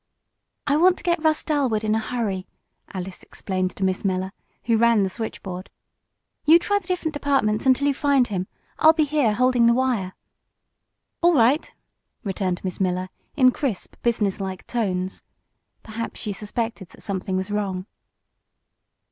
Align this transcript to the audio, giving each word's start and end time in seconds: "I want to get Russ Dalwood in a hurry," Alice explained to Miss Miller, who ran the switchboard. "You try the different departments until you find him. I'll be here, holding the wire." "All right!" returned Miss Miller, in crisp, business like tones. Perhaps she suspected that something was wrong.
"I 0.65 0.77
want 0.77 0.97
to 0.97 1.03
get 1.03 1.21
Russ 1.21 1.43
Dalwood 1.43 1.83
in 1.83 1.93
a 1.93 1.99
hurry," 1.99 2.47
Alice 2.91 3.21
explained 3.21 3.75
to 3.75 3.83
Miss 3.83 4.03
Miller, 4.03 4.31
who 4.65 4.75
ran 4.75 5.03
the 5.03 5.09
switchboard. 5.11 5.69
"You 6.43 6.57
try 6.57 6.79
the 6.79 6.87
different 6.87 7.13
departments 7.13 7.67
until 7.67 7.87
you 7.87 7.93
find 7.93 8.27
him. 8.27 8.47
I'll 8.79 8.93
be 8.93 9.03
here, 9.03 9.33
holding 9.35 9.67
the 9.67 9.75
wire." 9.75 10.15
"All 11.21 11.35
right!" 11.35 11.71
returned 12.23 12.63
Miss 12.63 12.79
Miller, 12.79 13.09
in 13.35 13.51
crisp, 13.51 13.93
business 14.01 14.39
like 14.39 14.65
tones. 14.65 15.21
Perhaps 15.83 16.19
she 16.19 16.33
suspected 16.33 16.89
that 16.89 17.03
something 17.03 17.37
was 17.37 17.51
wrong. 17.51 17.85